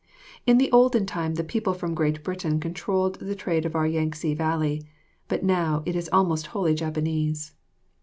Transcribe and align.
In 0.47 0.57
the 0.57 0.71
olden 0.71 1.05
time 1.05 1.35
the 1.35 1.43
people 1.43 1.75
from 1.75 1.93
Great 1.93 2.23
Britain 2.23 2.59
controlled 2.59 3.19
the 3.19 3.35
trade 3.35 3.67
of 3.67 3.75
our 3.75 3.85
Yang 3.85 4.13
tse 4.13 4.33
Valley, 4.33 4.81
but 5.27 5.43
now 5.43 5.83
it 5.85 5.95
is 5.95 6.09
almost 6.11 6.47
wholly 6.57 6.73
Japanese. 6.73 7.53